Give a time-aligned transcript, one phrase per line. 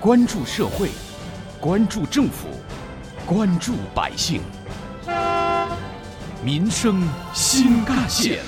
[0.00, 0.90] 关注社会，
[1.60, 2.46] 关注政府，
[3.26, 4.40] 关注百姓，
[6.40, 7.02] 民生
[7.34, 8.38] 新干线。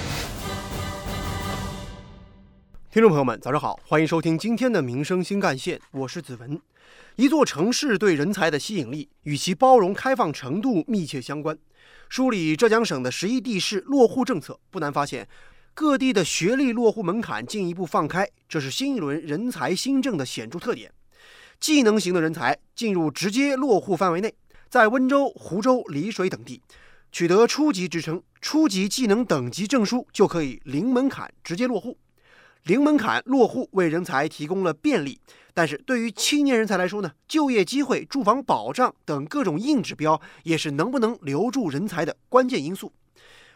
[2.89, 6.57] 听众朋友们，早上好，欢迎收听今天的《民生新干线》，我是子文。
[7.17, 11.59] 一座城市对人才的吸引力与其包容开放程度密切相关。
[12.09, 15.27] 梳理浙江省的十一地市落户政策，不难发现，
[15.75, 20.93] 各地的学历落户门槛进一步放开，这是新一轮人才新政的显著特点。
[21.61, 24.35] 技能型的人才进入直接落户范围内，
[24.71, 26.63] 在温州、湖州、丽水等地
[27.13, 31.99] 取得初级职称、初级技能等级证书，就可以零门槛直接落户。
[32.65, 35.19] 零门槛落户为人才提供了便利，
[35.55, 42.93] 但是对于青年人才来说呢，就业机会、住房保障等各种硬指标也是能不能留住人才的关键因素。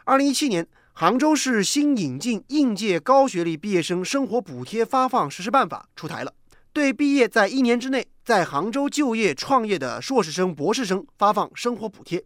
[0.04, 6.32] 二零一七年，杭州市新引进应届高学历毕业生生活补贴发放实施办法出台了，
[6.74, 12.20] 对毕业在一年之内在杭州就业创业的硕士生、博士生发放生活补贴。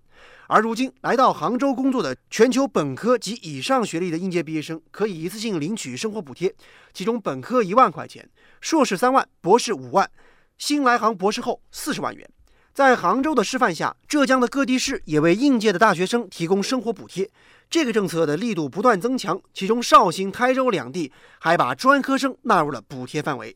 [0.46, 6.54] 而如今来到杭州工作的全球本科及以上学历的应届毕业生，可以一次性领取生活补贴，
[6.94, 8.26] 其中本科一万块钱，
[8.62, 10.10] 硕士三万，博士五万，
[10.56, 12.26] 新来杭博士后四十万元。
[12.72, 17.30] 在杭州的示范下，浙江的各地市也为应届的大学生提供生活补贴。
[17.69, 23.54] 这个政策的力度不断增强，其中绍兴、台州两地还把专科生纳入了补贴范围。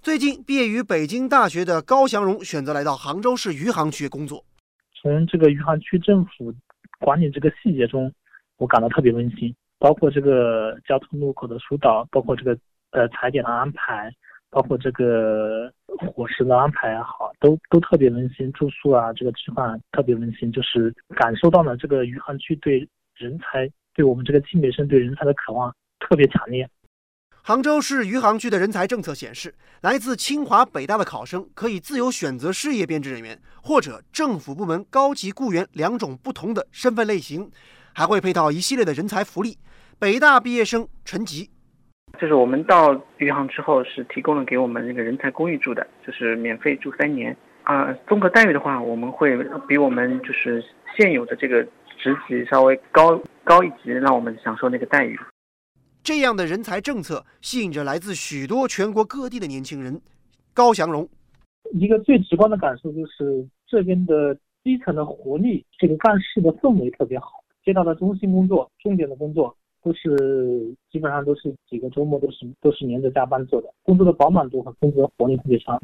[0.00, 4.44] 最近毕业于北京大学的高祥荣选择来到杭州市余杭区工作。
[4.94, 6.54] 从这个余杭区政府
[7.00, 8.10] 管理这个细节中，
[8.58, 9.54] 我感到特别温馨。
[9.80, 12.56] 包括这个交通路口的疏导，包括这个
[12.90, 14.10] 呃踩点的安排，
[14.50, 18.50] 包括这个伙食的安排也好，都都特别温馨。
[18.52, 26.68] 住宿啊，这个吃饭特别温馨，就是感受到了这个余杭区对人才，对我们这个青北生对人才的渴望特别强烈。
[27.48, 37.50] 杭州市余杭区的人才政策显示，来自清华、北大的考生可以自由选择事业编制人员或者政府部门高级雇员两种不同的身份类型，
[37.94, 39.56] 还会配套一系列的人才福利。
[39.98, 41.48] 北大毕业生陈吉，
[42.20, 47.90] 就是我们到余杭之后是提供了给我们那个人才公寓住的，就是免费住三年啊。
[48.06, 49.34] 综合待遇的话，我们会
[49.66, 50.62] 比我们就是
[50.98, 51.64] 现有的这个
[51.96, 55.18] 职级稍微高高一级，让我们享受那个待遇。
[56.08, 60.00] 这样的人才政策吸引着来自许多全国各地的年轻人。
[60.54, 61.06] 高祥荣，
[61.74, 67.26] 一个最直观的感受就是这边的基层的活力，这个干事的氛围特别好。
[67.62, 75.78] 街道的中心工作、重点的工作，都是基本上都是几个周末都是都是连着加班做的，工作的饱满度和工作的活力特别强。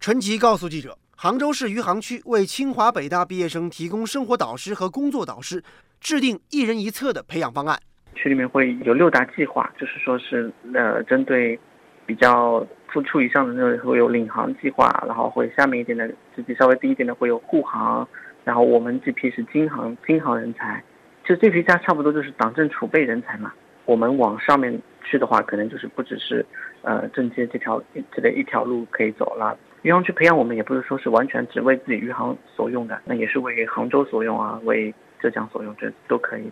[0.00, 5.64] 陈吉告诉记者，杭州市余杭区为清华、北大毕业生提供生活导师和工作导师，
[5.98, 7.80] 制定一人一策的培养方案。
[8.14, 11.58] 区里面会有六大计划，就是说是呃针对
[12.06, 18.06] 比较付出以上的那会有领航计划，然后会下面一点的职级稍微低一点的会有护航，
[18.44, 20.82] 然后我们这批是京航京航人才，
[21.24, 23.52] 就这批加差不多就是党政储备人才嘛。
[23.86, 26.44] 我们往上面去的话，可能就是不只是
[26.82, 27.82] 呃政界这条
[28.12, 29.58] 这的一条路可以走了。
[29.82, 36.50] 余杭区培养我们也不是说是完全只为自己余杭所用的，那也是为杭州所用啊，为浙江所用，这都可以。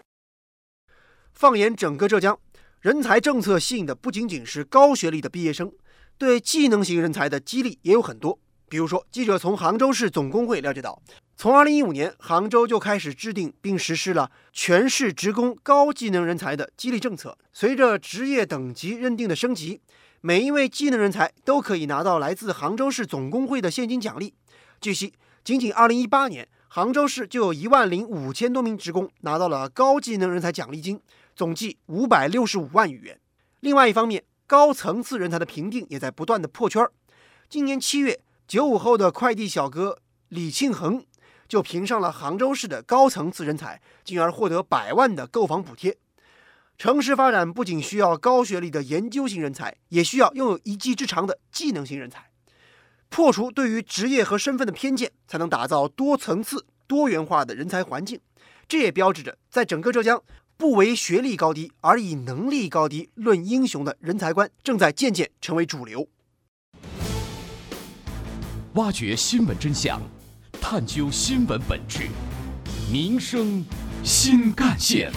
[1.35, 2.39] 放眼整个浙江，
[2.81, 5.73] 人才政策吸引的不仅仅是高学历的毕业生，
[6.17, 8.39] 对技能型人才的激励也有很多。
[8.69, 11.03] 比如说，记者从杭州市总工会了解到，
[11.37, 17.37] 从2015年，杭州就开始制定并实施了全市职工高技能人才的激励政策。
[17.53, 19.81] 随着职业等级认定的升级，
[20.23, 24.33] 每一位技能人才都可以拿到来自杭州市总工会的现金奖励。
[24.81, 25.13] 据悉，
[25.45, 30.99] 仅仅2018年，杭州市就有一万零五千多名职工拿到了高技能人才奖励金。
[31.35, 33.21] 总计五百六十五万余元。
[33.61, 36.93] 另外一方面，高层次人才的评定也在不断的破圈儿。
[37.49, 39.99] 今年七月，九五后的快递小哥
[40.29, 41.05] 李庆恒
[41.49, 45.97] 就评上了杭州市的高层次人才，进而获得百万的购房补贴。
[46.79, 52.31] 城市发展不仅需要高学历的研究型人才，也需要拥有一技之长的技能型人才。
[53.09, 58.19] 破除对于职业和身份的偏见，才能打造多层次、多元化的人才环境。
[58.67, 60.23] 这也标志着，在整个浙江。
[60.57, 66.09] 不为学历高低，而以能力高低论英雄的人才观，正在渐渐成为主流。
[68.75, 70.01] 挖掘新闻真相，
[70.61, 72.09] 探究新闻本质，
[72.91, 73.65] 民生
[74.05, 75.13] 新干线。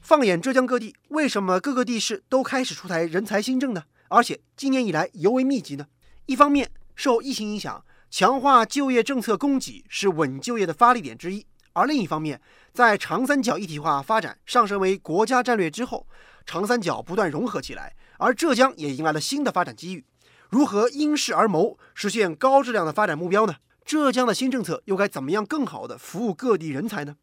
[0.00, 3.84] 放眼浙江各地，为什么各个地市都开始出台人才新政呢？
[4.08, 5.86] 而且今年以来尤为密集呢？
[6.26, 7.84] 一方面受疫情影响。
[8.10, 12.40] 强化就业政策供给是稳就业的发力点之一，而另一方面，
[12.72, 16.08] 在长三角一体化发展上升为国家战略之后，
[16.44, 20.04] 长三角不断融合起来，而浙江也迎来了新的发展机遇。
[20.48, 23.54] 如何因势而谋，实现高质量的发展目标呢？
[23.84, 27.14] 浙江的新政策又该怎么样更好地服务各地人才呢？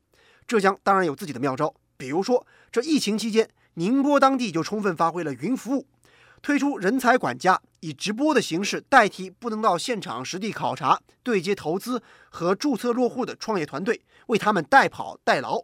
[0.48, 5.86] 浙江当然有自己的妙招，比如说这疫情期间，宁波当地就充分发挥了云服务，
[6.42, 15.64] 推出人才管家，以直播的形式代替不能到现场实地考察、对接投资和注册落户的创业团队，为他们代跑代劳。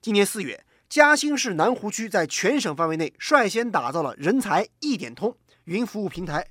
[0.00, 6.46] 今年四月，嘉兴市南湖区在全省范围内率先打造了人才一点通云服务平台。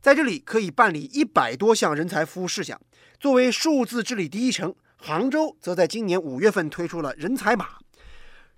[0.00, 2.80] 在这里可以办理一百多项人才服务事项。
[3.20, 7.78] 作为数字治理第一城，杭州则在今年五月份推出了人才码，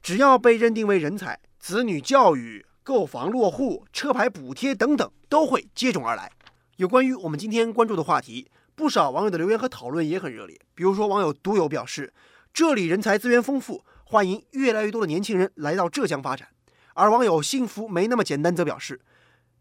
[0.03, 6.31] 只要被认定为人才，子女教育、购房落户、车牌补贴等等都会接踵而来。
[6.77, 10.61] 有关于我们今天关注的话题，不少网友的留言和讨论也很热烈。
[10.75, 12.13] 比如说，网友独有表示，
[12.53, 16.49] 这里人才资源丰富，欢迎越来越多的年轻人来到浙江发展。
[16.93, 19.01] 而网友幸福没那么简单则表示。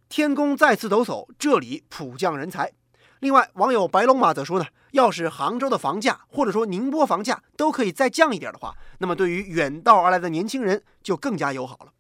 [0.10, 2.74] 天宫再次抖擞，这里普降人才。
[3.22, 11.94] 另外，网友白龙马则说呢，要是杭州的房价或者说宁波房价都可以再降一点的话，那么对于远道而来的年轻人就更加友好了。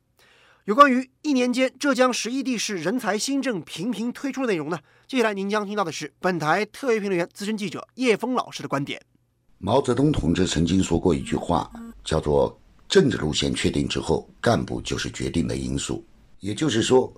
[0.65, 4.80] 有关于一年间浙江十一地市人才新政频频推出的内容呢？
[5.06, 9.01] 接下来您将听到的是本台特约评论员、资深记者叶峰老师的观点。
[9.57, 11.69] 毛泽东同志曾经说过一句话，
[12.01, 12.57] 叫做
[12.88, 16.01] “政治路线确定之后，干部就是决定的因素”，
[16.39, 17.12] 也就是说。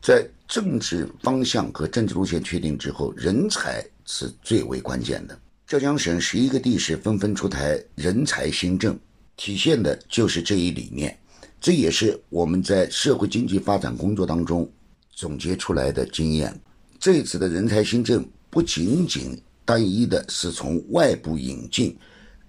[0.00, 5.36] 在政治方向和政治路线确定之后，人才是最为关键的。
[5.66, 8.96] 浙江省十一个地市纷纷出台人才新政，
[9.36, 11.18] 体现的就是这一理念。
[11.60, 14.70] 这也是我们在社会经济发展工作当中
[15.10, 16.58] 总结出来的经验。
[16.98, 21.96] 这次的人才新政不仅仅单一的是从外部引进，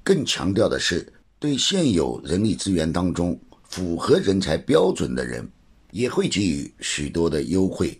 [0.04, 5.48] 更强调的是对现有人力资源当中符合人才标准的人。
[5.92, 8.00] 也会给予许多的优惠，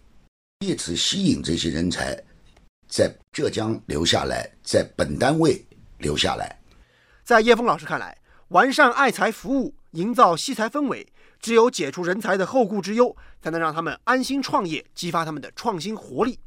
[0.60, 2.22] 借此吸引这些人才
[2.90, 5.66] 在浙江留下来，在本单位
[5.98, 6.54] 留下来。
[7.24, 8.16] 在叶峰老师看来，
[8.50, 11.08] 完善爱才服务，营造惜才氛围，
[11.40, 16.40] 只有解除人才的后顾之忧，才能让他们安心创业，激发他们的创新活力。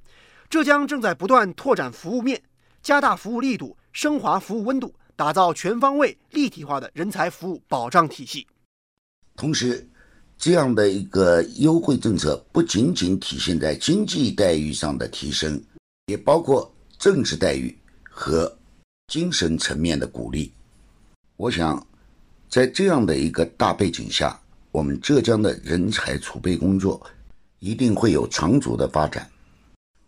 [0.49, 2.43] 浙江正在不断拓展服务面，
[2.83, 8.47] 加大服务力度，升华服务温度，打造全方位立体化的人才服务保障体系。
[9.37, 9.89] 同时，
[10.37, 15.63] 这样的一个优惠政策，不仅仅体现在经济待遇上的提升，
[16.07, 18.59] 也包括政治待遇和
[19.07, 20.53] 精神层面的鼓励。
[21.37, 21.87] 我想，
[22.51, 24.37] 在这样的一个大背景下，
[24.73, 27.01] 我们浙江的人才储备工作
[27.61, 29.31] 一定会有长足的发展。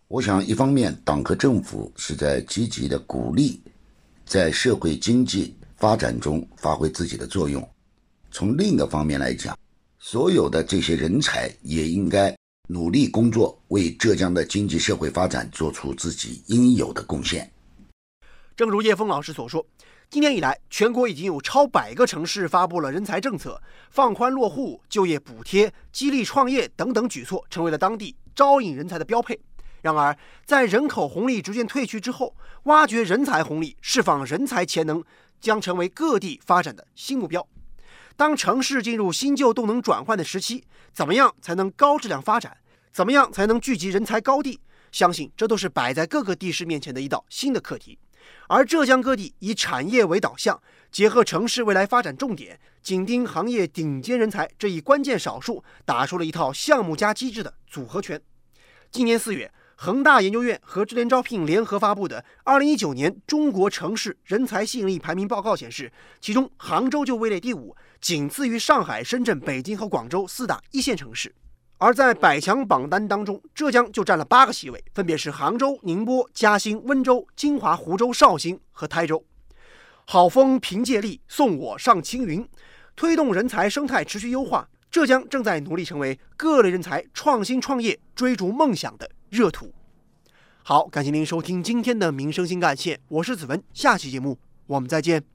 [0.09, 3.61] 我想，一方面，党和政府是在积极的鼓励
[4.25, 7.63] 在社会经济发展中发挥自己的作用；
[8.29, 9.57] 从另一个方面来讲，
[9.97, 12.35] 所有的这些人才也应该
[12.67, 17.49] 努力工作，为浙江的经济社会发展做出自己应有的贡献。
[18.57, 19.65] 正如叶峰老师所说，
[20.13, 29.39] 今年以来，全国已经有超百个城市发布了人才政策，放宽落户、就业补贴、激励创业等等举措，成为了当地招引人才的标配。
[29.81, 30.15] 然而，
[30.45, 35.03] 在人口红利逐渐退去之后，挖掘人才红利、释放人才潜能，
[35.41, 37.47] 将成为各地发展的新目标。
[38.15, 42.55] 当城市进入新旧动能转换的时期，怎么样才能高质量发展？
[42.91, 44.59] 怎么样才能聚集人才高地？
[44.91, 47.97] 相信这都是摆在各个地市面前的一道新的课题。
[48.47, 50.61] 而浙江各地以产业为导向，
[50.91, 58.21] 结合城市未来发展重点，紧盯行业顶尖人才这一关键少数，打出了一套项目加机制的组合拳。
[58.91, 59.51] 今年四月。
[59.75, 71.33] 恒大研究院和智联招聘联合发布的《二零一九年中国城市人才吸引力排名报告》显示，其中杭州就位列第五，仅次于上海、深圳、北京和广州四大一线城市。
[71.83, 79.21] 而在百强榜单当中，浙江就占了八个席位，分别是杭州、宁波、嘉兴、温州、金华、湖州、绍兴和台州。
[80.05, 82.47] 好风凭借力，送我上青云，
[82.95, 84.65] 推动人才生态持续优化。
[84.89, 89.09] 浙江正在努力成为各类人才创新创业、追逐梦想的。
[89.29, 89.73] 热土，
[90.63, 95.32] 好，感谢您收听今天的《民生新干线》，我是子文，下期节目我们再见。